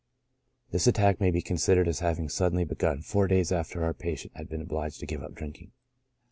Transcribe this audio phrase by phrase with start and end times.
[0.71, 4.49] —This attack may be considered as having suddenly begun four days after our patient had
[4.49, 5.73] been obliged to give up drink ing.